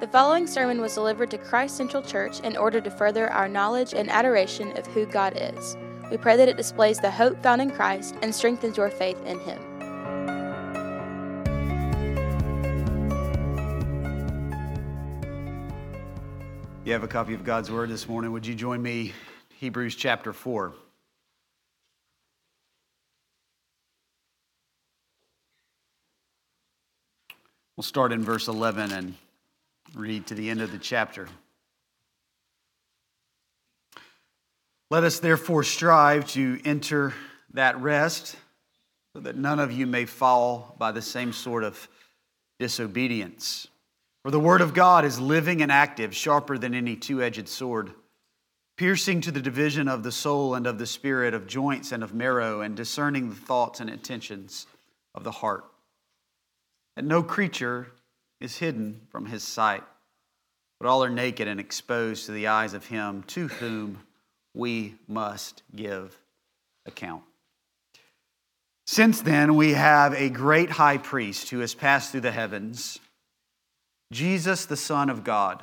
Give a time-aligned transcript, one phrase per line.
[0.00, 3.94] The following sermon was delivered to Christ Central Church in order to further our knowledge
[3.94, 5.76] and adoration of who God is.
[6.08, 9.40] We pray that it displays the hope found in Christ and strengthens your faith in
[9.40, 9.58] Him.
[16.84, 18.30] You have a copy of God's Word this morning.
[18.30, 19.12] Would you join me,
[19.56, 20.74] Hebrews chapter 4?
[27.76, 29.14] We'll start in verse 11 and
[29.94, 31.28] read to the end of the chapter.
[34.90, 37.14] Let us therefore strive to enter
[37.52, 38.36] that rest
[39.12, 41.88] so that none of you may fall by the same sort of
[42.58, 43.68] disobedience.
[44.22, 47.92] For the word of God is living and active, sharper than any two edged sword,
[48.76, 52.14] piercing to the division of the soul and of the spirit, of joints and of
[52.14, 54.66] marrow, and discerning the thoughts and intentions
[55.14, 55.64] of the heart.
[56.96, 57.88] And no creature
[58.40, 59.82] is hidden from his sight,
[60.78, 64.00] but all are naked and exposed to the eyes of him to whom
[64.54, 66.18] we must give
[66.86, 67.22] account.
[68.86, 72.98] Since then, we have a great high priest who has passed through the heavens,
[74.12, 75.62] Jesus, the Son of God.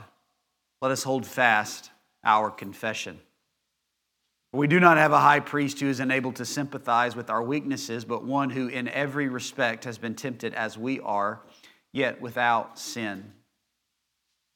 [0.82, 1.90] Let us hold fast
[2.24, 3.20] our confession.
[4.54, 8.06] We do not have a high priest who is unable to sympathize with our weaknesses,
[8.06, 11.42] but one who in every respect has been tempted as we are,
[11.96, 13.32] yet without sin.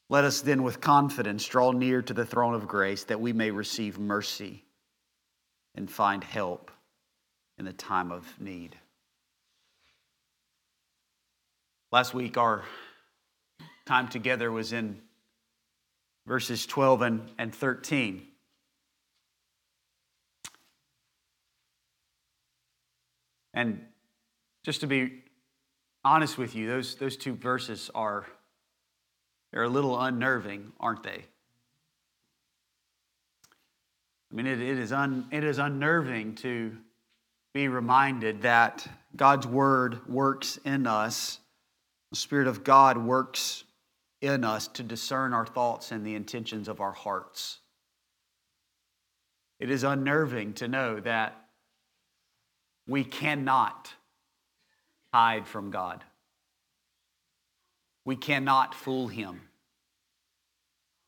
[0.09, 3.49] Let us then with confidence draw near to the throne of grace that we may
[3.49, 4.65] receive mercy
[5.73, 6.69] and find help
[7.57, 8.75] in the time of need.
[11.93, 12.65] Last week, our
[13.85, 14.99] time together was in
[16.27, 18.27] verses 12 and, and 13.
[23.53, 23.85] And
[24.65, 25.23] just to be
[26.03, 28.25] honest with you, those, those two verses are
[29.51, 31.25] they're a little unnerving, aren't they?
[34.31, 36.77] I mean, it, it, is un, it is unnerving to
[37.53, 41.39] be reminded that God's word works in us.
[42.11, 43.63] The Spirit of God works
[44.21, 47.59] in us to discern our thoughts and the intentions of our hearts.
[49.59, 51.35] It is unnerving to know that
[52.87, 53.93] we cannot
[55.13, 56.03] hide from God.
[58.05, 59.41] We cannot fool him.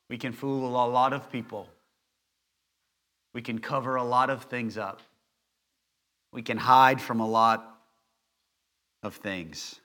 [0.08, 1.68] We can fool a lot of people.
[3.34, 5.00] We can cover a lot of things up.
[6.32, 7.78] We can hide from a lot
[9.02, 9.80] of things.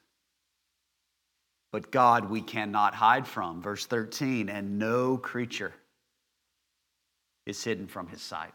[1.71, 3.61] But God, we cannot hide from.
[3.61, 5.73] Verse 13, and no creature
[7.45, 8.53] is hidden from his sight.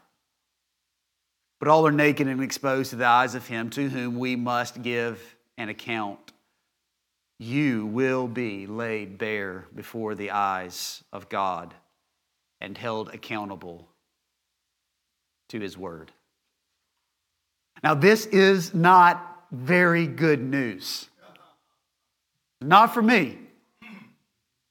[1.59, 4.81] But all are naked and exposed to the eyes of him to whom we must
[4.81, 6.33] give an account
[7.39, 11.73] you will be laid bare before the eyes of God
[12.61, 13.87] and held accountable
[15.49, 16.11] to his word.
[17.83, 21.09] Now, this is not very good news.
[22.61, 23.37] Not for me,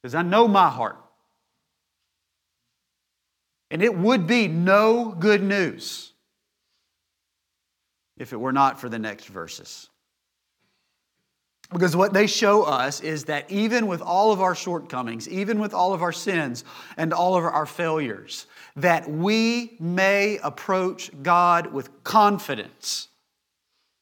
[0.01, 0.97] because I know my heart.
[3.69, 6.11] And it would be no good news
[8.17, 9.89] if it were not for the next verses.
[11.73, 15.73] Because what they show us is that even with all of our shortcomings, even with
[15.73, 16.63] all of our sins
[16.97, 18.45] and all of our failures,
[18.75, 23.07] that we may approach God with confidence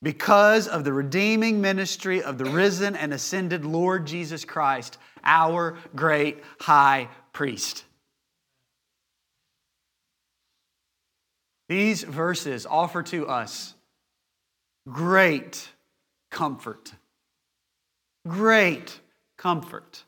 [0.01, 6.43] because of the redeeming ministry of the risen and ascended Lord Jesus Christ, our great
[6.59, 7.85] high priest.
[11.69, 13.75] These verses offer to us
[14.89, 15.69] great
[16.29, 16.91] comfort
[18.27, 18.99] great
[19.37, 20.03] comfort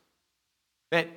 [0.92, 1.08] that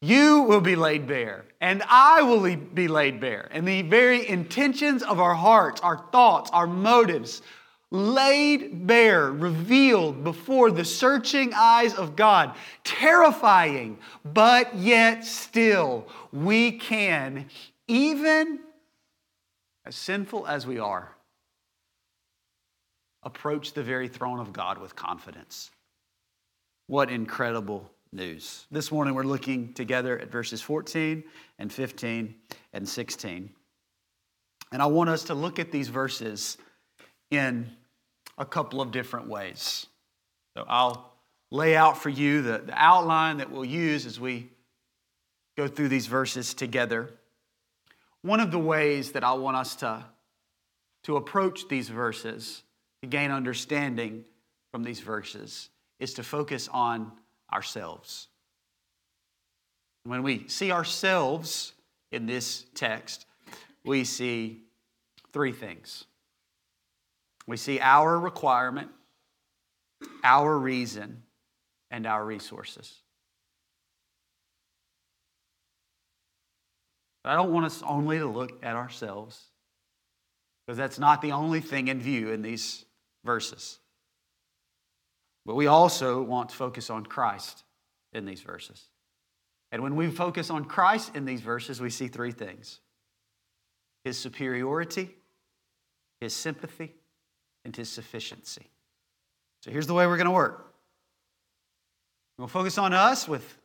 [0.00, 3.48] you will be laid bare, and I will be laid bare.
[3.50, 7.42] And the very intentions of our hearts, our thoughts, our motives,
[7.90, 12.54] laid bare, revealed before the searching eyes of God.
[12.84, 17.46] Terrifying, but yet still, we can,
[17.88, 18.60] even
[19.84, 21.16] as sinful as we are,
[23.22, 25.70] approach the very throne of God with confidence.
[26.88, 28.66] What incredible news.
[28.70, 31.22] This morning we're looking together at verses 14
[31.58, 32.34] and 15
[32.72, 33.50] and 16.
[34.72, 36.56] And I want us to look at these verses
[37.30, 37.70] in
[38.38, 39.84] a couple of different ways.
[40.56, 41.12] So I'll
[41.50, 44.48] lay out for you the, the outline that we'll use as we
[45.58, 47.10] go through these verses together.
[48.22, 50.06] One of the ways that I want us to,
[51.02, 52.62] to approach these verses,
[53.02, 54.24] to gain understanding
[54.70, 57.12] from these verses, is to focus on
[57.52, 58.28] ourselves.
[60.04, 61.72] When we see ourselves
[62.12, 63.26] in this text,
[63.84, 64.62] we see
[65.32, 66.04] three things.
[67.46, 68.90] We see our requirement,
[70.22, 71.22] our reason,
[71.90, 72.94] and our resources.
[77.24, 79.42] I don't want us only to look at ourselves,
[80.66, 82.86] because that's not the only thing in view in these
[83.24, 83.78] verses.
[85.48, 87.64] But we also want to focus on Christ
[88.12, 88.90] in these verses.
[89.72, 92.80] And when we focus on Christ in these verses, we see three things
[94.04, 95.08] his superiority,
[96.20, 96.92] his sympathy,
[97.64, 98.66] and his sufficiency.
[99.62, 100.74] So here's the way we're going to work.
[102.36, 103.56] We'll focus on us with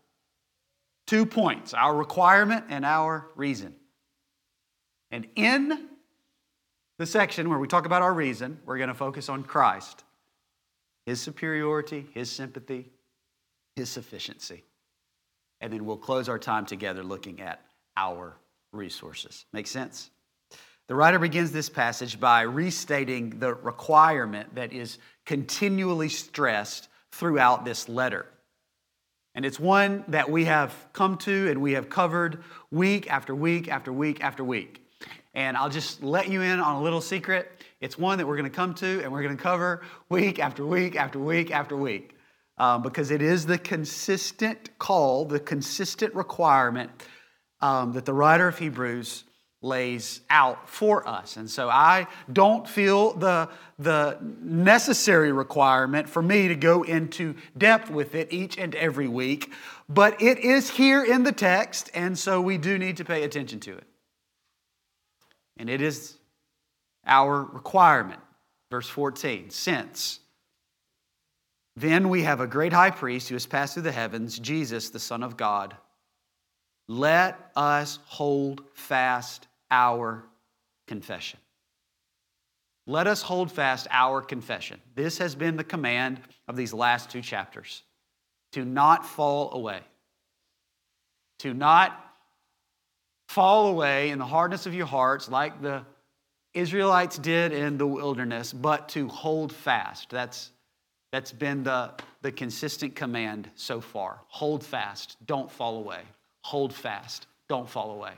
[1.06, 3.76] two points our requirement and our reason.
[5.12, 5.90] And in
[6.98, 10.06] the section where we talk about our reason, we're going to focus on Christ,
[11.06, 12.92] his superiority, his sympathy,
[13.76, 14.64] his sufficiency.
[15.62, 17.62] And then we'll close our time together looking at
[17.96, 18.38] our
[18.72, 19.46] resources.
[19.54, 20.10] Make sense?
[20.88, 27.88] The writer begins this passage by restating the requirement that is continually stressed throughout this
[27.88, 28.26] letter.
[29.36, 33.70] And it's one that we have come to and we have covered week after week
[33.70, 34.86] after week after week.
[35.34, 37.63] And I'll just let you in on a little secret.
[37.84, 40.66] It's one that we're going to come to and we're going to cover week after
[40.66, 42.16] week after week after week.
[42.58, 46.92] Um, because it is the consistent call, the consistent requirement
[47.60, 49.26] um, that the writer of Hebrews
[49.62, 51.36] lays out for us.
[51.36, 57.90] And so I don't feel the, the necessary requirement for me to go into depth
[57.90, 59.52] with it each and every week,
[59.90, 63.60] but it is here in the text, and so we do need to pay attention
[63.62, 63.88] to it.
[65.58, 66.18] And it is
[67.06, 68.20] our requirement.
[68.72, 70.20] Verse 14, since
[71.76, 75.00] then we have a great high priest who has passed through the heavens, Jesus, the
[75.00, 75.76] Son of God.
[76.88, 80.26] Let us hold fast our
[80.88, 81.40] confession.
[82.86, 84.82] Let us hold fast our confession.
[84.94, 87.84] This has been the command of these last two chapters
[88.52, 89.80] to not fall away,
[91.40, 91.98] to not
[93.30, 95.84] fall away in the hardness of your hearts like the
[96.54, 100.10] Israelites did in the wilderness, but to hold fast.
[100.10, 100.52] That's,
[101.12, 101.92] that's been the,
[102.22, 104.20] the consistent command so far.
[104.28, 106.02] Hold fast, don't fall away.
[106.42, 108.14] Hold fast, don't fall away.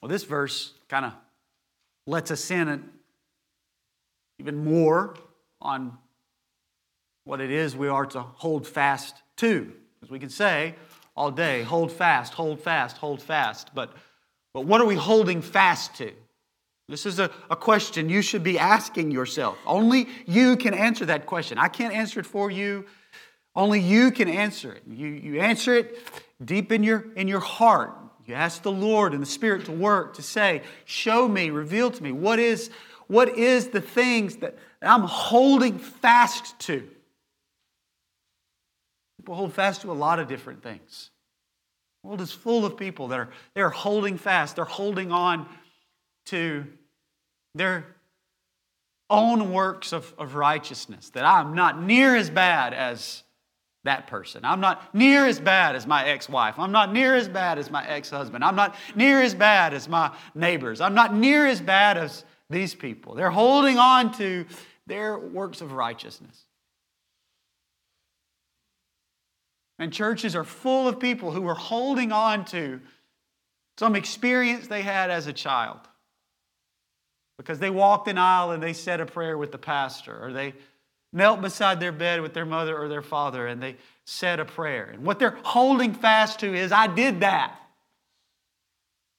[0.00, 1.12] Well, this verse kind of
[2.06, 2.90] lets us in
[4.38, 5.14] even more
[5.60, 5.96] on
[7.24, 9.72] what it is we are to hold fast to.
[9.94, 10.74] Because we can say
[11.16, 13.70] all day, hold fast, hold fast, hold fast.
[13.74, 13.94] But,
[14.54, 16.12] but what are we holding fast to?
[16.88, 19.58] This is a, a question you should be asking yourself.
[19.66, 21.58] Only you can answer that question.
[21.58, 22.84] I can't answer it for you.
[23.56, 24.82] Only you can answer it.
[24.88, 25.98] You, you answer it
[26.44, 27.96] deep in your, in your heart.
[28.26, 32.02] You ask the Lord and the Spirit to work, to say, Show me, reveal to
[32.02, 32.70] me what is,
[33.06, 36.88] what is the things that I'm holding fast to.
[39.18, 41.10] People hold fast to a lot of different things.
[42.04, 45.48] The world is full of people that are they're holding fast, they're holding on
[46.26, 46.66] to
[47.54, 47.86] their
[49.08, 53.22] own works of, of righteousness, that I'm not near as bad as
[53.84, 54.44] that person.
[54.44, 56.58] I'm not near as bad as my ex wife.
[56.58, 58.44] I'm not near as bad as my ex husband.
[58.44, 60.82] I'm not near as bad as my neighbors.
[60.82, 63.14] I'm not near as bad as these people.
[63.14, 64.44] They're holding on to
[64.86, 66.44] their works of righteousness.
[69.78, 72.80] And churches are full of people who are holding on to
[73.78, 75.80] some experience they had as a child
[77.38, 80.54] because they walked an aisle and they said a prayer with the pastor or they
[81.12, 84.90] knelt beside their bed with their mother or their father and they said a prayer.
[84.92, 87.58] And what they're holding fast to is, I did that.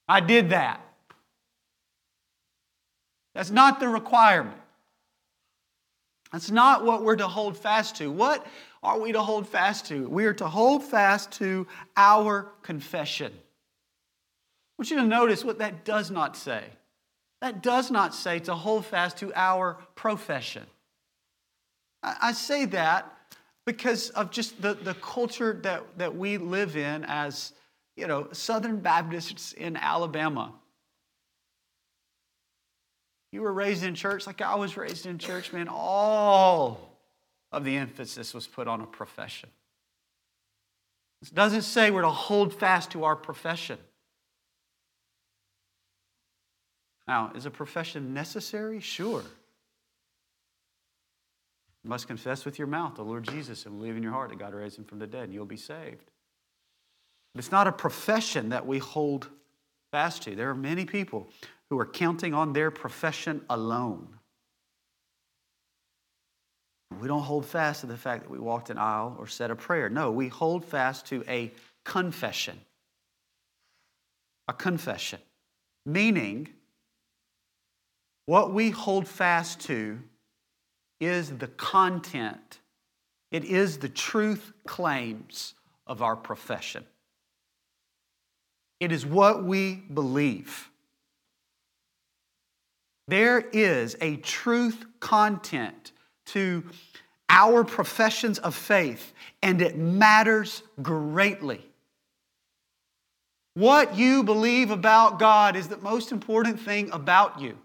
[0.08, 0.80] I did that.
[3.34, 4.56] That's not the requirement.
[6.32, 8.10] That's not what we're to hold fast to.
[8.10, 8.46] What
[8.86, 10.08] are we to hold fast to?
[10.08, 11.66] We are to hold fast to
[11.96, 13.32] our confession.
[13.34, 13.38] I
[14.78, 16.62] want you to notice what that does not say.
[17.40, 20.64] That does not say to hold fast to our profession.
[22.02, 23.12] I say that
[23.66, 27.52] because of just the, the culture that, that we live in as,
[27.96, 30.52] you know, Southern Baptists in Alabama.
[33.32, 35.66] You were raised in church like I was raised in church, man.
[35.68, 36.95] All
[37.56, 39.48] of the emphasis was put on a profession.
[41.22, 43.78] It doesn't say we're to hold fast to our profession.
[47.08, 48.80] Now, is a profession necessary?
[48.80, 49.22] Sure.
[51.82, 54.38] You must confess with your mouth the Lord Jesus and believe in your heart that
[54.38, 56.10] God raised him from the dead, and you'll be saved.
[57.34, 59.28] But it's not a profession that we hold
[59.92, 60.34] fast to.
[60.34, 61.30] There are many people
[61.70, 64.15] who are counting on their profession alone.
[66.90, 69.56] We don't hold fast to the fact that we walked an aisle or said a
[69.56, 69.88] prayer.
[69.88, 71.52] No, we hold fast to a
[71.84, 72.60] confession.
[74.48, 75.18] A confession.
[75.84, 76.48] Meaning,
[78.26, 79.98] what we hold fast to
[81.00, 82.60] is the content,
[83.30, 85.54] it is the truth claims
[85.86, 86.84] of our profession.
[88.80, 90.70] It is what we believe.
[93.08, 95.92] There is a truth content
[96.26, 96.64] to
[97.28, 101.64] our professions of faith, and it matters greatly.
[103.54, 107.56] What you believe about God is the most important thing about you.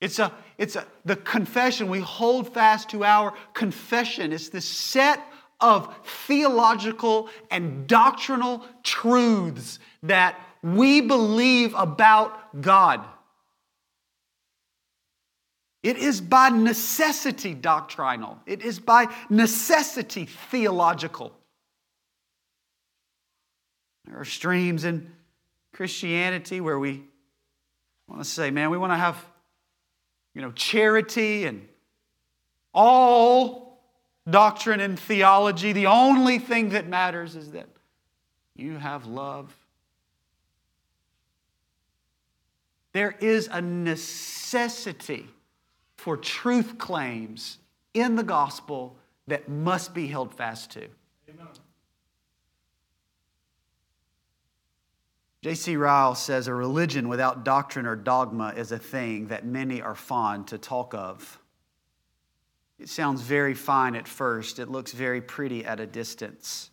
[0.00, 1.88] It's a, it's a, the confession.
[1.88, 4.32] We hold fast to our confession.
[4.32, 5.20] It's the set
[5.60, 5.94] of
[6.26, 13.04] theological and doctrinal truths that we believe about God.
[15.84, 21.30] It is by necessity doctrinal, it is by necessity theological.
[24.06, 25.12] There are streams in
[25.74, 27.04] Christianity where we
[28.08, 29.22] want to say, man, we want to have,
[30.34, 31.68] you know, charity and
[32.72, 33.82] all
[34.28, 35.72] doctrine and theology.
[35.72, 37.68] The only thing that matters is that
[38.56, 39.54] you have love.
[42.92, 45.28] There is a necessity
[46.04, 47.56] for truth claims
[47.94, 48.94] in the gospel
[49.26, 50.86] that must be held fast to.
[55.42, 55.76] J.C.
[55.76, 60.46] Ryle says a religion without doctrine or dogma is a thing that many are fond
[60.48, 61.38] to talk of.
[62.78, 66.70] It sounds very fine at first, it looks very pretty at a distance.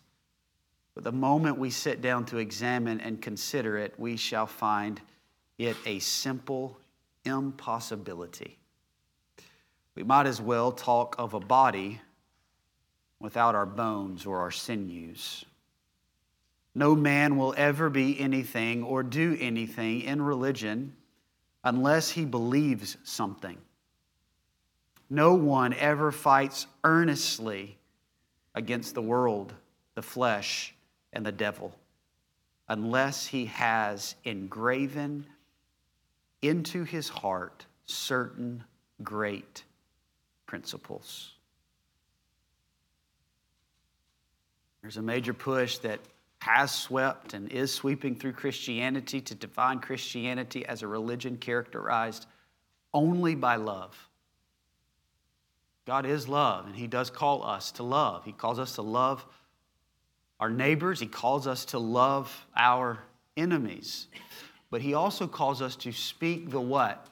[0.94, 5.00] But the moment we sit down to examine and consider it, we shall find
[5.56, 6.78] it a simple
[7.24, 8.58] impossibility.
[9.94, 12.00] We might as well talk of a body
[13.18, 15.44] without our bones or our sinews.
[16.74, 20.96] No man will ever be anything or do anything in religion
[21.62, 23.58] unless he believes something.
[25.10, 27.76] No one ever fights earnestly
[28.54, 29.52] against the world,
[29.94, 30.74] the flesh,
[31.12, 31.76] and the devil
[32.68, 35.26] unless he has engraven
[36.40, 38.64] into his heart certain
[39.02, 39.64] great
[40.52, 41.30] principles.
[44.82, 45.98] There's a major push that
[46.40, 52.26] has swept and is sweeping through Christianity to define Christianity as a religion characterized
[52.92, 53.96] only by love.
[55.86, 58.26] God is love, and He does call us to love.
[58.26, 59.24] He calls us to love
[60.38, 62.98] our neighbors, He calls us to love our
[63.38, 64.06] enemies.
[64.70, 67.06] But He also calls us to speak the what?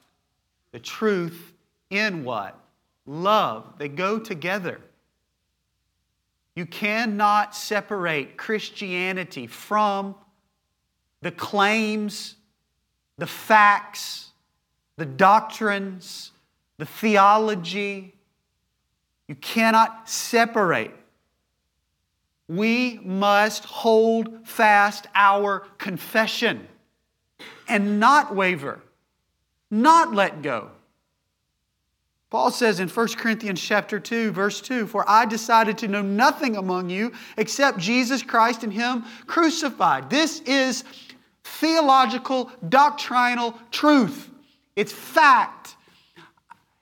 [0.72, 1.54] The truth
[1.88, 2.60] in what?
[3.10, 3.74] Love.
[3.78, 4.80] They go together.
[6.54, 10.14] You cannot separate Christianity from
[11.20, 12.36] the claims,
[13.18, 14.30] the facts,
[14.96, 16.30] the doctrines,
[16.78, 18.14] the theology.
[19.26, 20.94] You cannot separate.
[22.48, 26.66] We must hold fast our confession
[27.68, 28.80] and not waver,
[29.70, 30.70] not let go.
[32.30, 36.56] Paul says in 1 Corinthians chapter 2 verse 2, "For I decided to know nothing
[36.56, 40.84] among you except Jesus Christ and him crucified." This is
[41.42, 44.30] theological doctrinal truth.
[44.76, 45.76] It's fact.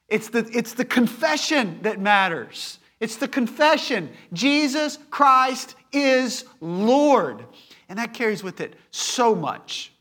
[0.09, 2.79] It's the, it's the confession that matters.
[3.01, 4.11] It's the confession.
[4.33, 7.45] Jesus Christ is Lord.
[7.89, 9.93] And that carries with it so much.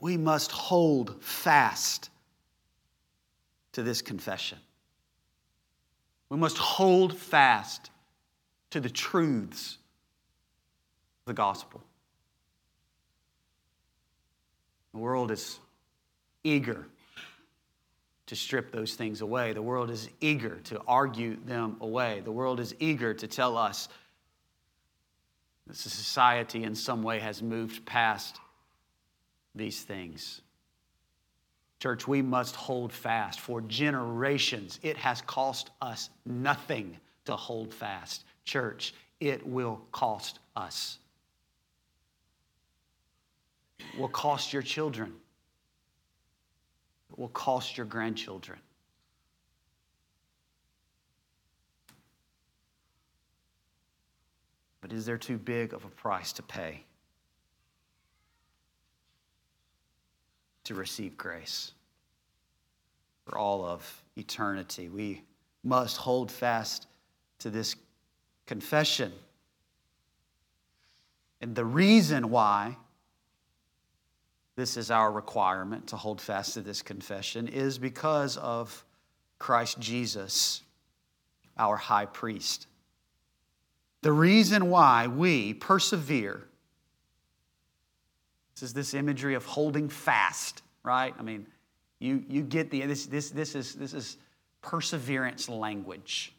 [0.00, 2.10] We must hold fast
[3.72, 4.58] to this confession.
[6.30, 7.90] We must hold fast
[8.70, 9.78] to the truths
[11.22, 11.82] of the gospel.
[14.92, 15.58] The world is
[16.42, 16.86] eager
[18.26, 19.52] to strip those things away.
[19.52, 22.22] The world is eager to argue them away.
[22.24, 23.88] The world is eager to tell us
[25.66, 28.38] that society in some way has moved past
[29.54, 30.42] these things.
[31.80, 33.40] Church, we must hold fast.
[33.40, 38.24] For generations, it has cost us nothing to hold fast.
[38.44, 40.98] Church, it will cost us.
[43.78, 45.14] It will cost your children.
[47.08, 48.58] that will cost your grandchildren.
[54.80, 56.84] But is there too big of a price to pay
[60.64, 61.72] to receive grace
[63.24, 64.88] for all of eternity?
[64.88, 65.22] We
[65.62, 66.86] must hold fast
[67.40, 67.76] to this
[68.46, 69.12] confession.
[71.40, 72.76] And the reason why
[74.56, 78.84] this is our requirement to hold fast to this confession is because of
[79.38, 80.62] Christ Jesus,
[81.56, 82.66] our high priest.
[84.02, 86.42] The reason why we persevere
[88.60, 91.14] this is this imagery of holding fast, right?
[91.18, 91.46] I mean,
[91.98, 94.18] you, you get the this, this, this is this is
[94.60, 96.34] perseverance language.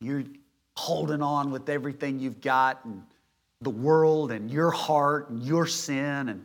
[0.00, 0.24] You're
[0.76, 3.02] holding on with everything you've got and
[3.60, 6.44] the world and your heart and your sin and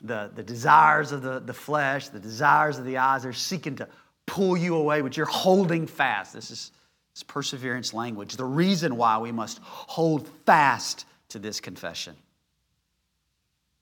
[0.00, 3.24] the, the desires of the, the flesh, the desires of the eyes.
[3.24, 3.88] They're seeking to
[4.26, 6.32] pull you away, but you're holding fast.
[6.32, 6.70] This is
[7.10, 8.36] it's perseverance language.
[8.36, 12.16] The reason why we must hold fast to this confession.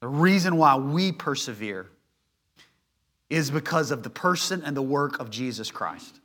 [0.01, 1.91] The reason why we persevere
[3.29, 6.21] is because of the person and the work of Jesus Christ,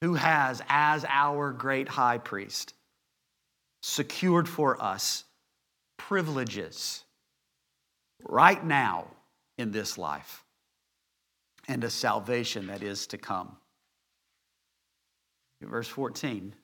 [0.00, 2.74] who has, as our great high priest,
[3.82, 5.24] secured for us
[5.96, 7.04] privileges
[8.24, 9.06] right now
[9.58, 10.44] in this life
[11.68, 13.56] and a salvation that is to come.
[15.62, 16.54] Verse 14,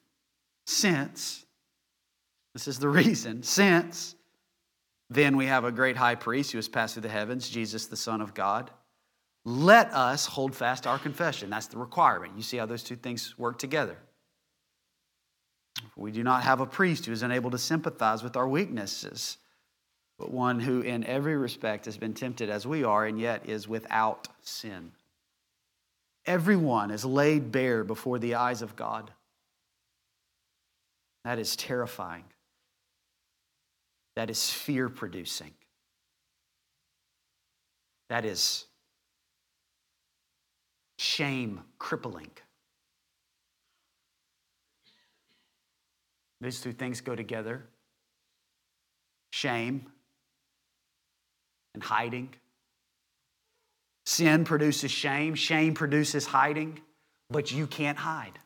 [0.66, 1.44] since,
[2.54, 4.14] this is the reason, since
[5.08, 7.96] then we have a great high priest who has passed through the heavens, Jesus, the
[7.96, 8.70] Son of God.
[9.44, 11.50] Let us hold fast our confession.
[11.50, 12.34] That's the requirement.
[12.36, 13.96] You see how those two things work together.
[15.96, 19.38] We do not have a priest who is unable to sympathize with our weaknesses,
[20.18, 23.66] but one who in every respect has been tempted as we are and yet is
[23.66, 24.92] without sin.
[26.24, 29.10] Everyone is laid bare before the eyes of God.
[31.24, 32.24] That is terrifying.
[34.16, 35.52] That is fear producing.
[38.08, 38.66] That is
[40.98, 42.30] shame crippling.
[46.40, 47.64] These two things go together
[49.32, 49.86] shame
[51.74, 52.34] and hiding.
[54.04, 56.80] Sin produces shame, shame produces hiding,
[57.30, 58.38] but you can't hide.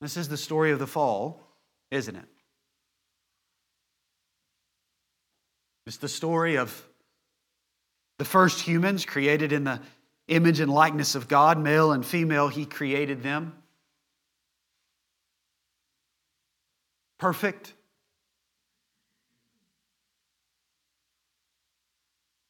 [0.00, 1.46] This is the story of the fall,
[1.90, 2.24] isn't it?
[5.90, 6.86] It's the story of
[8.18, 9.80] the first humans created in the
[10.28, 13.54] image and likeness of God, male and female, He created them.
[17.18, 17.72] Perfect.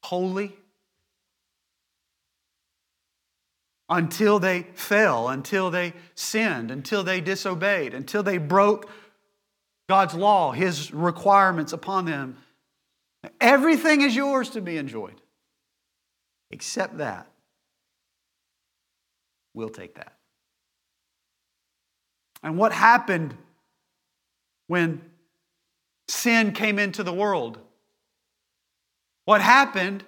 [0.03, 0.55] Holy.
[3.89, 8.87] Until they fell, until they sinned, until they disobeyed, until they broke
[9.89, 12.37] God's law, His requirements upon them
[13.39, 15.21] Everything is yours to be enjoyed.
[16.49, 17.27] Except that.
[19.53, 20.13] We'll take that.
[22.43, 23.35] And what happened
[24.67, 25.01] when
[26.07, 27.59] sin came into the world?
[29.25, 30.03] What happened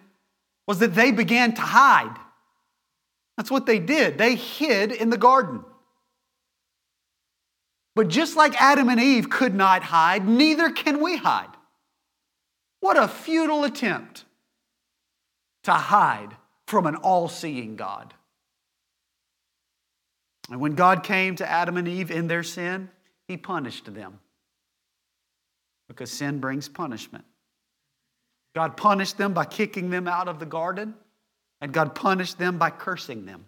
[0.68, 2.16] was that they began to hide.
[3.38, 4.18] That's what they did.
[4.18, 5.64] They hid in the garden.
[7.96, 11.50] But just like Adam and Eve could not hide, neither can we hide.
[12.84, 14.26] What a futile attempt
[15.64, 16.36] to hide
[16.68, 18.14] from an all seeing God.
[20.52, 22.90] And when God came to Adam and Eve in their sin,
[23.26, 24.20] he punished them
[25.88, 27.24] because sin brings punishment.
[28.54, 30.94] God punished them by kicking them out of the garden,
[31.62, 33.46] and God punished them by cursing them.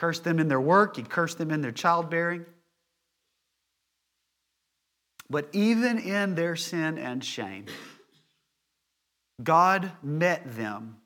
[0.00, 2.44] Cursed them in their work, He cursed them in their childbearing.
[5.28, 7.66] But even in their sin and shame,
[9.42, 10.96] God met them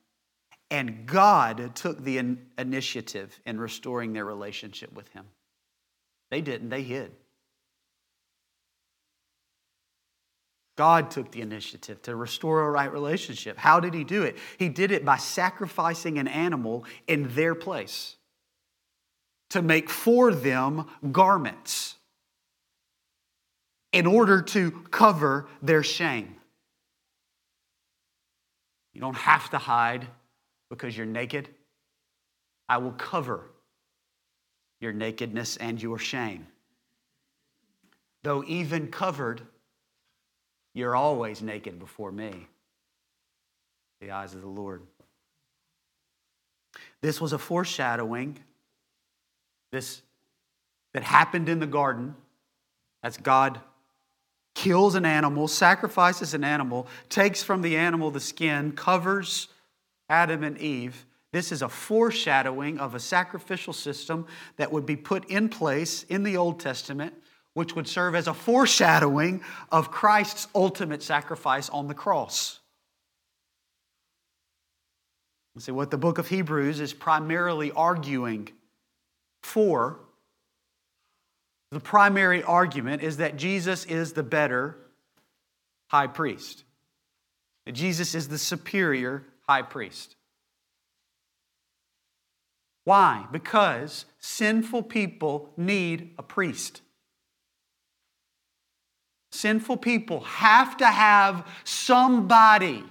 [0.71, 5.25] and God took the initiative in restoring their relationship with Him.
[6.31, 7.13] They didn't, they hid.
[10.79, 13.59] God took the initiative to restore a right relationship.
[13.59, 14.39] How did He do it?
[14.59, 18.17] He did it by sacrificing an animal in their place
[19.51, 21.97] to make for them garments
[23.93, 26.37] in order to cover their shame.
[28.93, 30.07] You don't have to hide
[30.69, 31.49] because you're naked.
[32.69, 33.51] I will cover
[34.81, 36.47] your nakedness and your shame.
[38.23, 39.43] Though even covered,
[40.73, 42.47] You're always naked before me.
[44.01, 44.83] The eyes of the Lord.
[47.01, 48.39] This was a foreshadowing.
[49.73, 50.03] This
[50.93, 52.15] that happened in the garden
[53.03, 53.61] as God
[54.61, 59.49] kills an animal, sacrifices an animal, takes from the animal the skin, covers
[60.11, 61.07] Adam and Eve.
[61.33, 64.27] This is a foreshadowing of a sacrificial system
[64.59, 67.15] that would be put in place in the Old Testament,
[67.55, 69.43] which would serve as a foreshadowing
[69.73, 72.61] of Christ's ultimate sacrifice on the cross.
[75.59, 78.51] See, what the book of Hebrews is primarily arguing
[79.43, 80.01] for
[81.71, 84.77] the primary argument is that Jesus is the better
[85.89, 86.65] high priest.
[87.67, 90.17] That Jesus is the superior high priest.
[92.85, 93.27] Why?
[93.31, 96.83] Because sinful people need a priest.
[99.31, 102.83] Sinful people have to have somebody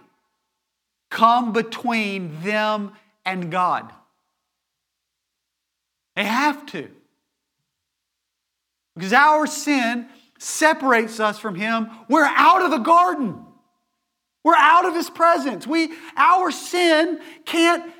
[1.09, 2.93] come between them
[3.25, 3.91] and God.
[6.15, 6.89] They have to.
[8.95, 10.07] Because our sin
[10.39, 11.89] separates us from Him.
[12.07, 13.45] We're out of the garden.
[14.43, 15.67] We're out of His presence.
[15.67, 17.91] We, our sin can't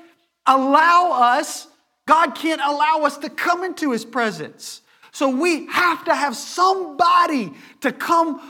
[0.46, 1.68] allow us,
[2.06, 4.82] God can't allow us to come into His presence.
[5.12, 8.40] So we have to have somebody to come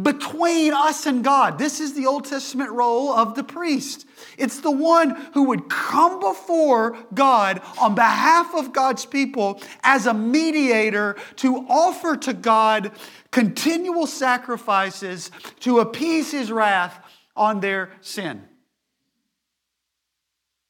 [0.00, 1.58] between us and God.
[1.58, 4.06] This is the Old Testament role of the priest.
[4.38, 10.14] It's the one who would come before God on behalf of God's people as a
[10.14, 12.92] mediator to offer to God
[13.30, 16.98] continual sacrifices to appease his wrath
[17.36, 18.44] on their sin.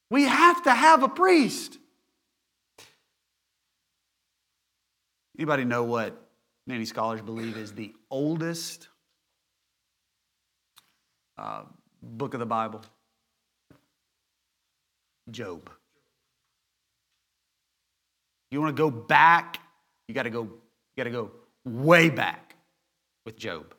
[0.09, 1.77] We have to have a priest.
[5.37, 6.29] Anybody know what
[6.65, 8.87] many scholars believe is the oldest
[11.37, 11.63] uh,
[12.01, 12.81] book of the Bible?
[15.31, 15.69] Job.
[18.51, 19.59] You want to go back,
[20.07, 20.51] you got to go, you
[20.97, 21.31] got to go
[21.65, 22.55] way back
[23.25, 23.73] with Job.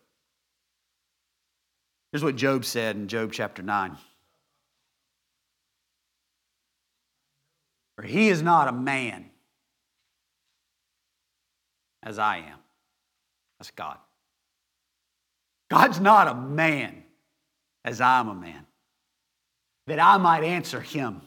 [2.12, 3.96] Here's what Job said in Job chapter 9.
[7.96, 9.30] For he is not a man
[12.02, 12.58] as I am.
[13.58, 13.98] That's God.
[15.70, 17.02] God's not a man
[17.84, 18.66] as I'm a man,
[19.86, 21.22] that I might answer him.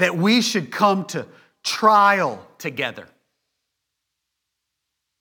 [0.00, 1.26] That we should come to
[1.62, 3.06] trial together.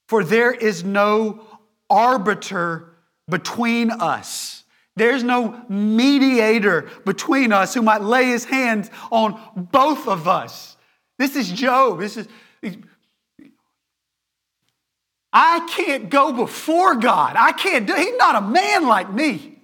[0.07, 1.45] For there is no
[1.89, 2.95] arbiter
[3.29, 4.63] between us.
[4.95, 9.39] There's no mediator between us who might lay his hands on
[9.71, 10.75] both of us.
[11.17, 11.99] This is Job.
[11.99, 12.27] This is
[15.31, 17.35] I can't go before God.
[17.37, 19.61] I can't do He's not a man like me.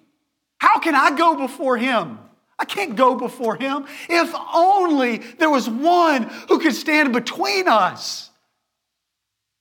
[0.59, 2.19] How can I go before him?
[2.57, 3.85] I can't go before him.
[4.09, 8.29] If only there was one who could stand between us.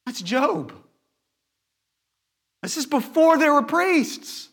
[0.06, 0.72] That's Job.
[2.62, 4.48] This is before there were priests.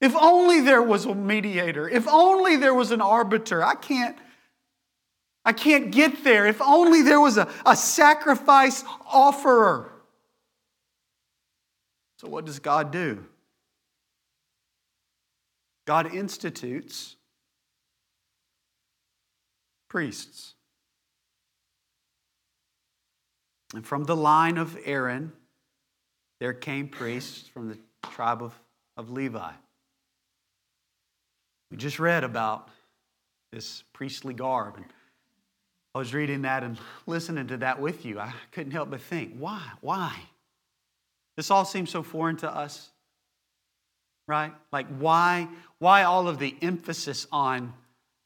[0.00, 3.64] If only there was a mediator, if only there was an arbiter.
[3.64, 4.16] I can't
[5.44, 6.46] I can't get there.
[6.46, 9.92] If only there was a, a sacrifice offerer.
[12.18, 13.24] So, what does God do?
[15.86, 17.16] God institutes
[19.88, 20.54] priests.
[23.74, 25.32] And from the line of Aaron,
[26.40, 27.78] there came priests from the
[28.10, 28.58] tribe of,
[28.96, 29.52] of Levi.
[31.70, 32.68] We just read about
[33.52, 34.76] this priestly garb.
[34.76, 34.84] And
[35.94, 38.18] I was reading that and listening to that with you.
[38.18, 39.62] I couldn't help but think, why?
[39.80, 40.16] Why?
[41.36, 42.90] This all seems so foreign to us,
[44.26, 44.52] right?
[44.72, 47.72] Like, why, why all of the emphasis on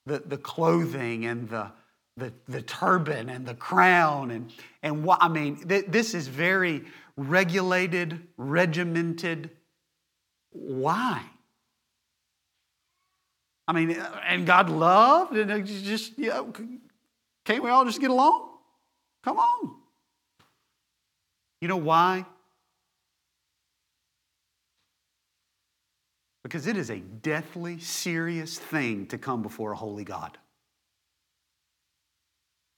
[0.06, 1.70] the, the clothing and the,
[2.16, 4.30] the, the turban and the crown?
[4.30, 6.84] And, and what, I mean, th- this is very
[7.16, 9.50] regulated, regimented.
[10.50, 11.22] Why?
[13.66, 16.52] I mean, uh, and God loved, and just, you know,
[17.44, 18.48] can't we all just get along?
[19.24, 19.74] Come on.
[21.60, 22.24] You know why?
[26.48, 30.38] Because it is a deathly serious thing to come before a holy God.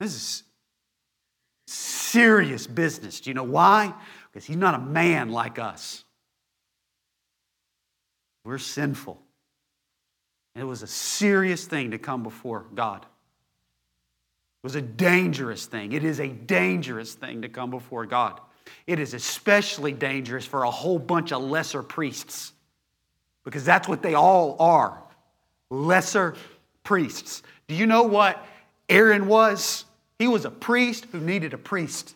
[0.01, 0.43] This is
[1.69, 3.21] serious business.
[3.21, 3.95] Do you know why?
[4.27, 6.03] Because he's not a man like us.
[8.45, 9.23] We're sinful.
[10.57, 13.03] it was a serious thing to come before God.
[13.05, 15.93] It was a dangerous thing.
[15.93, 18.41] It is a dangerous thing to come before God.
[18.89, 22.53] it is especially dangerous for a whole bunch of lesser priests
[23.45, 25.03] because that's what they all are
[25.71, 26.35] lesser
[26.83, 27.43] priests.
[27.69, 28.45] Do you know what
[28.89, 29.85] Aaron was?
[30.19, 32.15] He was a priest who needed a priest.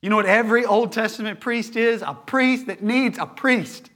[0.00, 2.02] You know what every Old Testament priest is?
[2.02, 3.90] A priest that needs a priest.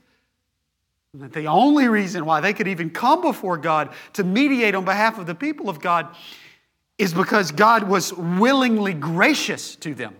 [1.13, 5.17] That the only reason why they could even come before God to mediate on behalf
[5.17, 6.15] of the people of God
[6.97, 10.15] is because God was willingly gracious to them.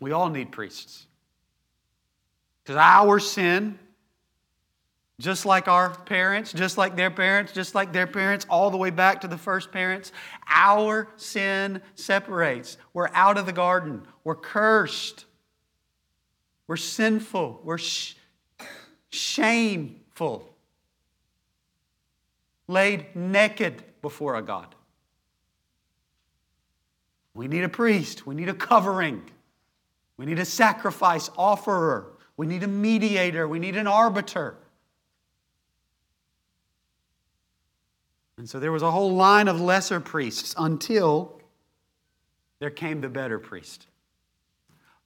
[0.00, 1.06] We all need priests.
[2.66, 3.78] Because our sin,
[5.20, 8.90] just like our parents, just like their parents, just like their parents, all the way
[8.90, 10.10] back to the first parents,
[10.48, 12.76] our sin separates.
[12.92, 14.02] We're out of the garden.
[14.24, 15.26] We're cursed.
[16.66, 17.60] We're sinful.
[17.62, 18.16] We're sh-
[19.10, 20.52] shameful.
[22.66, 24.74] Laid naked before a God.
[27.32, 28.26] We need a priest.
[28.26, 29.22] We need a covering.
[30.16, 32.15] We need a sacrifice offerer.
[32.36, 33.48] We need a mediator.
[33.48, 34.56] We need an arbiter.
[38.38, 41.40] And so there was a whole line of lesser priests until
[42.58, 43.86] there came the better priest.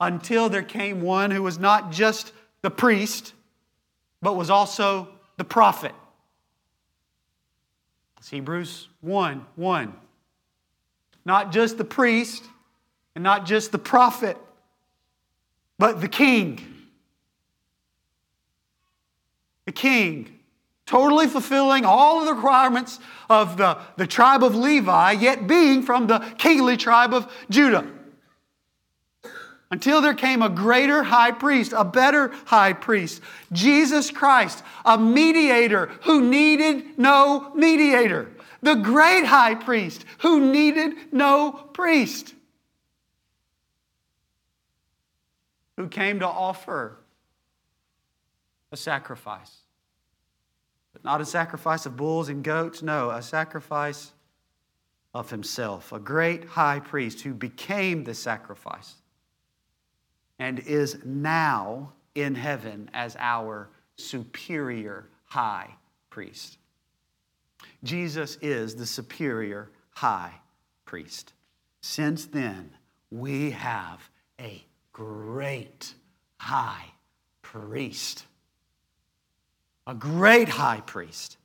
[0.00, 3.34] Until there came one who was not just the priest,
[4.20, 5.94] but was also the prophet.
[8.18, 9.94] It's Hebrews 1 1.
[11.24, 12.44] Not just the priest
[13.14, 14.36] and not just the prophet,
[15.78, 16.79] but the king.
[19.72, 20.38] King,
[20.86, 26.06] totally fulfilling all of the requirements of the, the tribe of Levi, yet being from
[26.06, 27.86] the kingly tribe of Judah.
[29.70, 35.86] Until there came a greater high priest, a better high priest, Jesus Christ, a mediator
[36.02, 42.34] who needed no mediator, the great high priest who needed no priest.
[45.80, 46.98] who came to offer
[48.70, 49.59] a sacrifice.
[51.02, 54.12] But not a sacrifice of bulls and goats, no, a sacrifice
[55.14, 58.96] of himself, a great high priest who became the sacrifice
[60.38, 65.70] and is now in heaven as our superior high
[66.10, 66.58] priest.
[67.84, 70.32] Jesus is the superior high
[70.84, 71.32] priest.
[71.82, 72.70] Since then,
[73.10, 74.08] we have
[74.40, 75.94] a great
[76.38, 76.86] high
[77.42, 78.26] priest.
[79.86, 81.36] A great high priest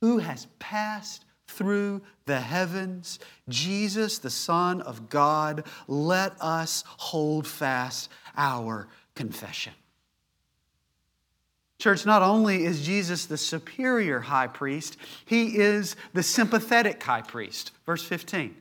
[0.00, 8.10] who has passed through the heavens, Jesus, the Son of God, let us hold fast
[8.36, 9.72] our confession.
[11.78, 17.72] Church, not only is Jesus the superior high priest, he is the sympathetic high priest.
[17.84, 18.56] Verse 15.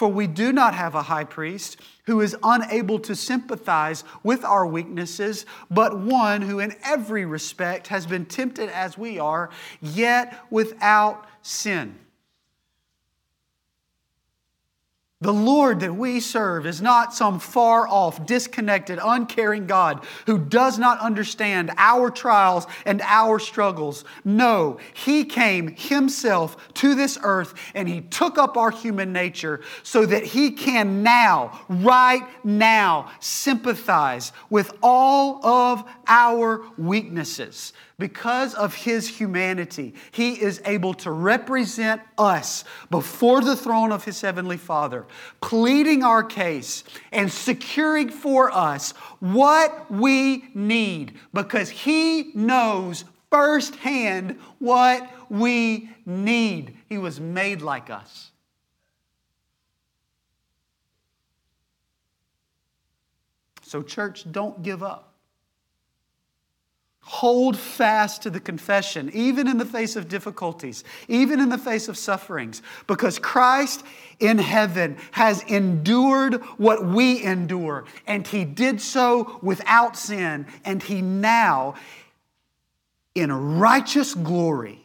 [0.00, 4.66] For we do not have a high priest who is unable to sympathize with our
[4.66, 9.50] weaknesses, but one who in every respect has been tempted as we are,
[9.82, 11.98] yet without sin.
[15.22, 20.78] The Lord that we serve is not some far off, disconnected, uncaring God who does
[20.78, 24.06] not understand our trials and our struggles.
[24.24, 30.06] No, He came Himself to this earth and He took up our human nature so
[30.06, 39.06] that He can now, right now, sympathize with all of our weaknesses because of his
[39.06, 45.06] humanity, he is able to represent us before the throne of his heavenly Father,
[45.40, 46.82] pleading our case
[47.12, 56.76] and securing for us what we need because he knows firsthand what we need.
[56.88, 58.30] He was made like us.
[63.62, 65.09] So, church, don't give up.
[67.10, 71.88] Hold fast to the confession, even in the face of difficulties, even in the face
[71.88, 73.82] of sufferings, because Christ
[74.20, 81.02] in heaven has endured what we endure, and he did so without sin, and he
[81.02, 81.74] now,
[83.16, 84.78] in righteous glory,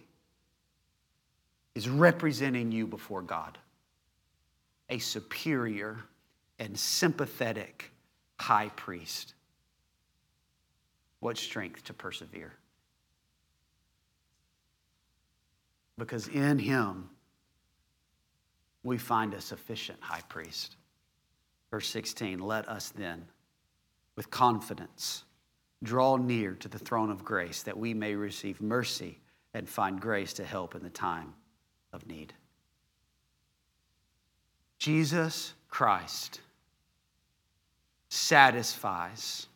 [1.75, 3.59] is representing you before God.
[4.89, 5.99] A superior
[6.57, 7.91] and sympathetic
[8.39, 9.34] high priest
[11.25, 12.53] what strength to persevere.
[15.97, 17.09] Because in him
[18.83, 20.75] we find a sufficient high priest.
[21.71, 23.25] Verse 16 Let us then,
[24.15, 25.23] with confidence,
[25.81, 29.19] draw near to the throne of grace that we may receive mercy
[29.55, 31.33] and find grace to help in the time
[31.91, 32.35] of need.
[34.77, 36.39] Jesus Christ
[38.09, 39.47] satisfies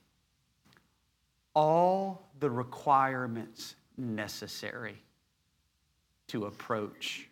[1.54, 5.02] all the requirements necessary
[6.28, 7.28] to approach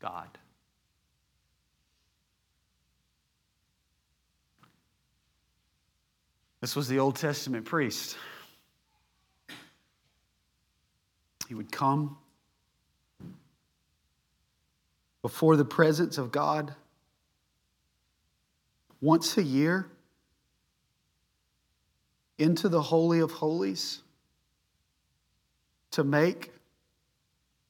[0.00, 0.28] God.
[6.60, 8.16] This was the Old Testament priest.
[11.48, 12.16] He would come
[15.20, 16.74] before the presence of God
[19.00, 19.90] once a year
[22.38, 24.02] into the Holy of Holies
[25.92, 26.52] to make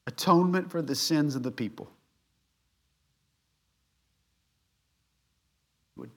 [0.07, 1.91] atonement for the sins of the people.
[5.95, 6.11] Would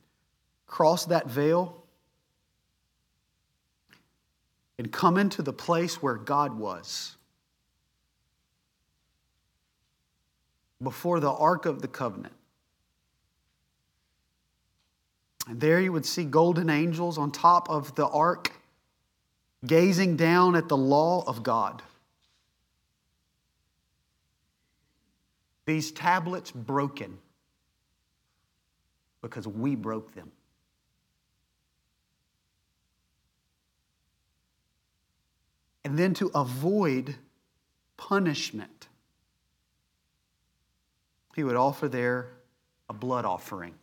[0.67, 1.85] cross that veil
[4.79, 7.17] and come into the place where God was.
[10.81, 12.38] Before the Ark of the Covenant.
[15.49, 18.53] And there you would see golden angels on top of the ark,
[19.67, 21.83] gazing down at the law of God.
[25.65, 27.19] These tablets broken
[29.23, 30.31] because we broke them.
[35.85, 37.17] And then to avoid
[37.97, 38.89] punishment,
[41.35, 42.29] he would offer there
[42.91, 43.75] a blood offering.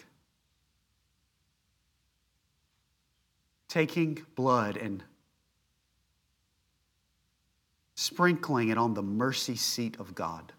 [3.76, 5.04] Taking blood and
[7.96, 10.54] sprinkling it on the mercy seat of God.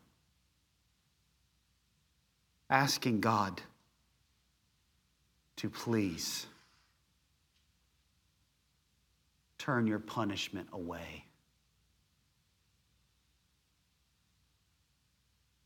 [2.68, 3.62] Asking God
[5.56, 6.44] to please
[9.56, 11.24] turn your punishment away.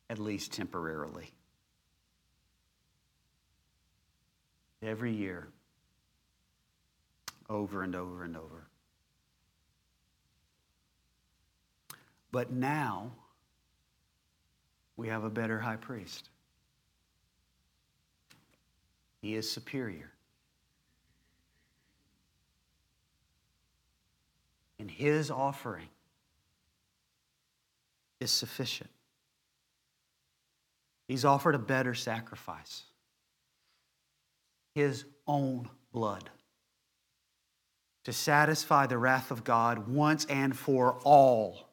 [0.08, 1.30] at least temporarily.
[4.82, 5.46] Every year,
[7.50, 8.68] over and over and over.
[12.32, 13.10] But now,
[14.96, 16.30] we have a better high priest.
[19.20, 20.12] He is superior.
[24.78, 25.88] And his offering
[28.20, 28.90] is sufficient.
[31.08, 32.84] He's offered a better sacrifice
[34.74, 36.30] His own blood
[38.10, 41.68] to satisfy the wrath of God once and for all.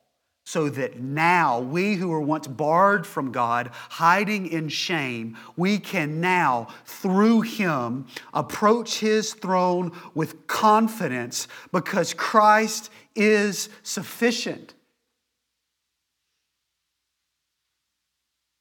[0.45, 6.21] So that now we who were once barred from God, hiding in shame, we can
[6.21, 14.73] now, through Him, approach His throne with confidence because Christ is sufficient.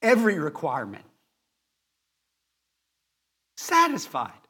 [0.07, 1.05] every requirement.
[3.57, 4.46] Satisfied.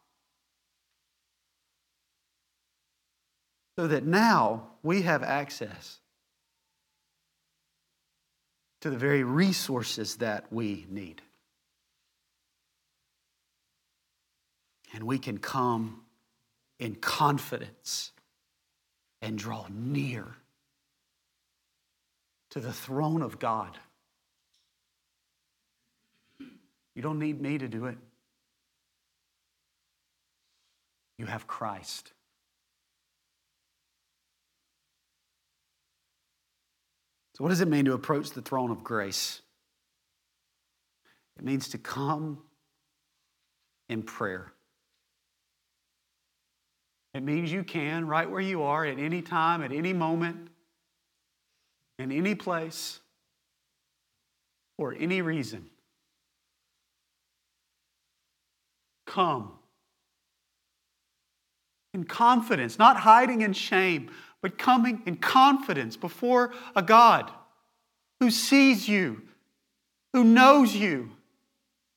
[3.76, 6.00] So that now we have access
[8.80, 11.20] to the very resources that we need.
[14.94, 16.02] And we can come
[16.78, 18.12] in confidence
[19.20, 20.26] and draw near
[22.50, 23.78] to the throne of God
[26.96, 27.98] You don't need me to do it.
[31.18, 32.12] You have Christ.
[37.36, 39.42] So, what does it mean to approach the throne of grace?
[41.38, 42.38] It means to come
[43.90, 44.54] in prayer.
[47.12, 50.48] It means you can, right where you are, at any time, at any moment,
[51.98, 53.00] in any place,
[54.78, 55.68] for any reason.
[59.16, 59.50] come
[61.94, 64.10] in confidence, not hiding in shame,
[64.46, 67.32] but coming in confidence before a God
[68.20, 69.22] who sees you,
[70.12, 71.10] who knows you.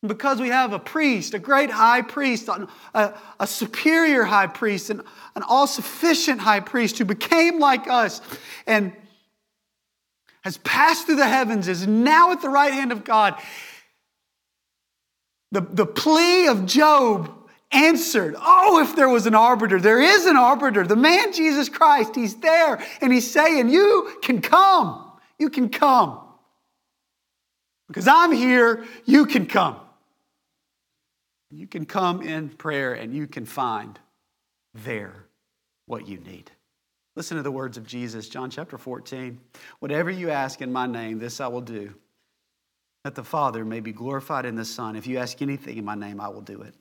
[0.01, 5.03] Because we have a priest, a great high priest, a, a superior high priest, an,
[5.35, 8.19] an all sufficient high priest who became like us
[8.65, 8.93] and
[10.41, 13.39] has passed through the heavens, is now at the right hand of God,
[15.51, 17.31] the, the plea of Job
[17.71, 18.35] answered.
[18.39, 20.85] Oh, if there was an arbiter, there is an arbiter.
[20.85, 25.11] The man Jesus Christ, he's there and he's saying, You can come.
[25.37, 26.19] You can come.
[27.87, 29.77] Because I'm here, you can come.
[31.51, 33.99] You can come in prayer and you can find
[34.73, 35.25] there
[35.87, 36.51] what you need.
[37.15, 39.39] Listen to the words of Jesus, John chapter 14.
[39.79, 41.93] Whatever you ask in my name, this I will do
[43.03, 44.95] that the Father may be glorified in the Son.
[44.95, 46.75] If you ask anything in my name, I will do it.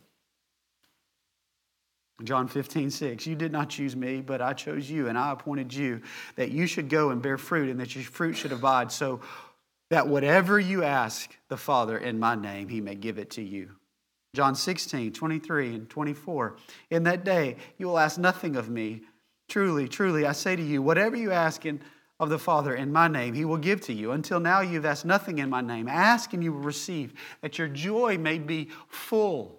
[2.25, 3.27] John 15, 6.
[3.27, 6.01] You did not choose me, but I chose you, and I appointed you
[6.37, 9.21] that you should go and bear fruit, and that your fruit should abide, so
[9.91, 13.71] that whatever you ask the Father in my name, he may give it to you.
[14.35, 16.57] John 16, 23 and 24.
[16.91, 19.03] In that day, you will ask nothing of me.
[19.49, 21.81] Truly, truly, I say to you, whatever you ask in,
[22.21, 24.11] of the Father in my name, he will give to you.
[24.11, 25.89] Until now, you've asked nothing in my name.
[25.89, 29.58] Ask and you will receive, that your joy may be full.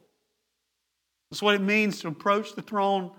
[1.29, 3.11] That's what it means to approach the throne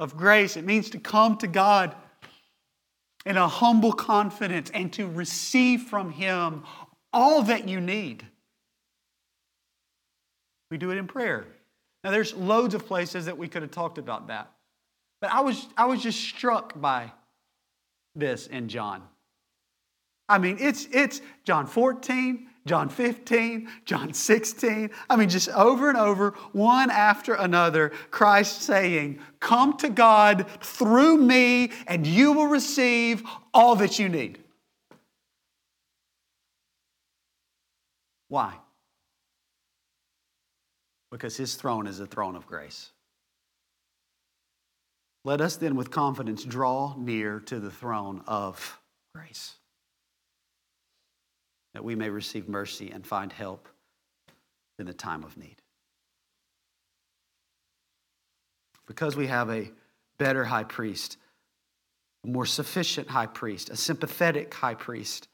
[0.00, 0.56] of grace.
[0.56, 1.94] It means to come to God
[3.24, 6.64] in a humble confidence and to receive from Him
[7.12, 8.26] all that you need.
[10.70, 11.46] We do it in prayer.
[12.02, 14.50] Now, there's loads of places that we could have talked about that.
[15.20, 17.12] But I was, I was just struck by
[18.16, 19.02] this in John.
[20.28, 24.90] I mean, it's, it's John 14, John 15, John 16.
[25.10, 31.16] I mean, just over and over, one after another, Christ saying, Come to God through
[31.16, 34.38] me, and you will receive all that you need.
[38.28, 38.54] Why?
[41.10, 42.90] Because his throne is a throne of grace.
[45.24, 48.80] Let us then with confidence draw near to the throne of
[49.14, 49.56] grace
[51.74, 53.68] that we may receive mercy and find help
[54.78, 55.56] in the time of need.
[58.86, 59.70] Because we have a
[60.18, 61.16] better high priest,
[62.24, 65.28] a more sufficient high priest, a sympathetic high priest,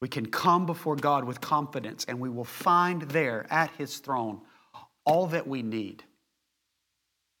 [0.00, 4.40] we can come before God with confidence and we will find there at his throne
[5.04, 6.04] all that we need.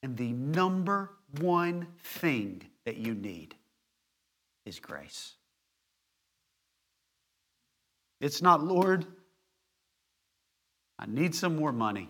[0.02, 1.10] And the number
[1.40, 3.54] one thing that you need
[4.70, 5.34] is grace.
[8.20, 9.04] It's not, Lord,
[10.96, 12.08] I need some more money.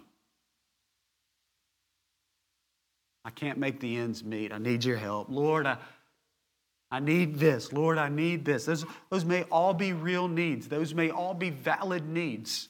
[3.24, 4.52] I can't make the ends meet.
[4.52, 5.28] I need your help.
[5.30, 5.78] Lord, I,
[6.90, 7.72] I need this.
[7.72, 8.66] Lord, I need this.
[8.66, 12.68] Those, those may all be real needs, those may all be valid needs.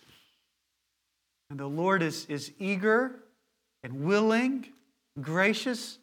[1.51, 3.17] And the Lord is, is eager
[3.83, 4.67] and willing,
[5.21, 5.99] gracious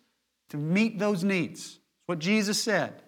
[0.49, 1.75] to meet those needs.
[1.75, 3.01] That's what Jesus said.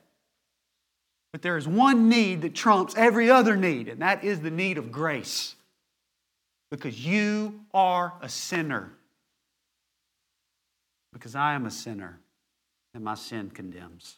[1.32, 4.78] But there is one need that trumps every other need, and that is the need
[4.78, 5.56] of grace.
[6.72, 8.92] Because you are a sinner.
[11.14, 12.20] Because I am a sinner,
[12.94, 14.18] and my sin condemns.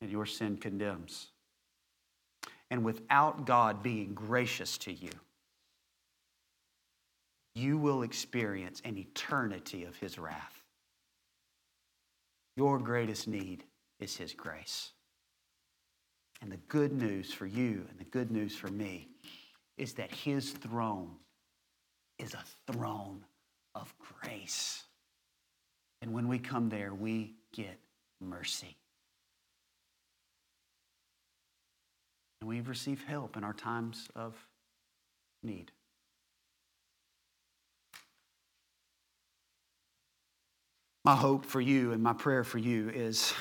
[0.00, 1.28] And your sin condemns.
[2.70, 5.10] And without God being gracious to you,
[7.54, 10.62] you will experience an eternity of His wrath.
[12.56, 13.64] Your greatest need
[14.00, 14.92] is His grace.
[16.40, 19.08] And the good news for you and the good news for me
[19.76, 21.10] is that his throne
[22.18, 23.24] is a throne
[23.74, 24.84] of grace.
[26.02, 27.78] And when we come there, we get
[28.20, 28.76] mercy.
[32.40, 34.34] And we receive help in our times of
[35.42, 35.72] need.
[41.04, 43.32] My hope for you and my prayer for you is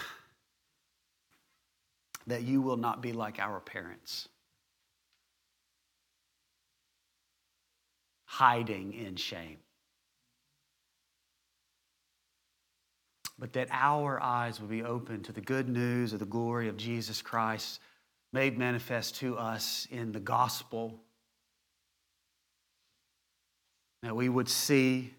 [2.27, 4.27] that you will not be like our parents,
[8.25, 9.57] hiding in shame.
[13.39, 16.75] But that our eyes will be open to the good news of the glory of
[16.75, 17.79] Jesus Christ
[18.33, 20.99] made manifest to us in the gospel.
[24.03, 25.13] That we would see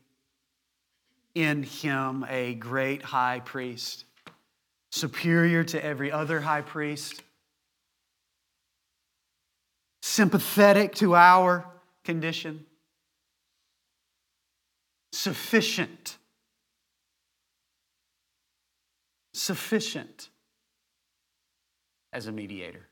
[1.34, 4.04] in him a great high priest
[4.91, 7.22] superior to every other high priest,
[10.03, 11.66] sympathetic to our
[12.05, 12.64] condition,
[15.12, 16.16] sufficient.
[19.34, 20.30] Sufficient
[22.12, 22.89] as a mediator.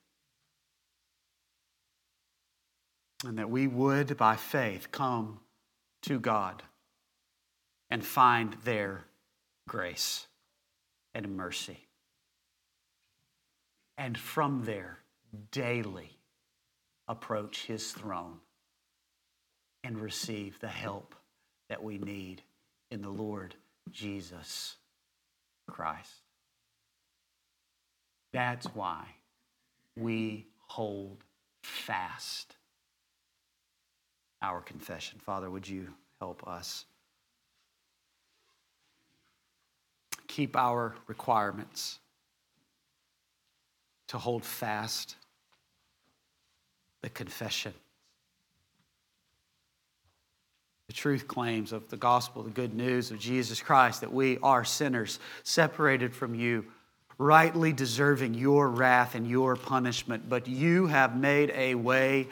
[3.24, 5.40] And that we would, by faith, come
[6.02, 6.62] to God
[7.90, 9.06] and find there
[9.66, 10.26] grace
[11.14, 11.85] and mercy
[13.98, 14.98] and from there
[15.50, 16.10] daily
[17.08, 18.38] approach his throne
[19.84, 21.14] and receive the help
[21.68, 22.42] that we need
[22.90, 23.54] in the Lord
[23.90, 24.76] Jesus
[25.68, 26.22] Christ.
[28.32, 29.06] That's why
[29.96, 31.24] we hold
[31.62, 32.56] fast
[34.42, 35.18] our confession.
[35.24, 35.88] Father, would you
[36.20, 36.84] help us?
[40.28, 41.98] Keep our requirements
[44.08, 45.16] to hold fast
[47.02, 47.74] the confession.
[50.86, 54.64] The truth claims of the gospel, the good news of Jesus Christ, that we are
[54.64, 56.64] sinners separated from you,
[57.18, 62.28] rightly deserving your wrath and your punishment, but you have made a way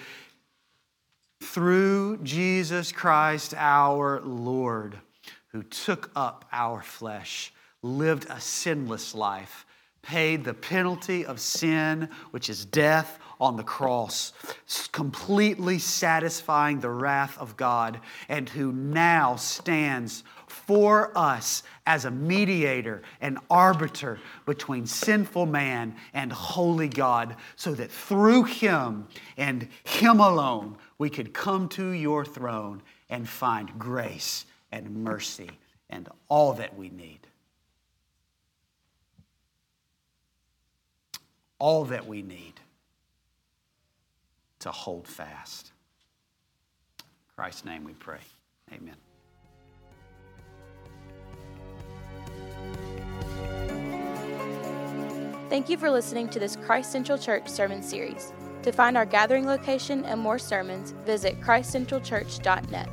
[1.42, 4.96] through Jesus Christ our Lord,
[5.48, 7.52] who took up our flesh,
[7.82, 9.66] lived a sinless life,
[10.04, 14.32] paid the penalty of sin, which is death, on the cross,
[14.92, 23.02] completely satisfying the wrath of God, and who now stands for us as a mediator
[23.20, 30.76] and arbiter between sinful man and holy God, so that through him and him alone
[30.98, 35.50] we could come to your throne and find grace and mercy
[35.90, 37.20] and all that we need.
[41.64, 42.60] All that we need
[44.58, 45.72] to hold fast.
[46.98, 48.18] In Christ's name we pray.
[48.70, 48.96] Amen.
[55.48, 58.34] Thank you for listening to this Christ Central Church sermon series.
[58.62, 62.90] To find our gathering location and more sermons, visit christcentralchurch.net.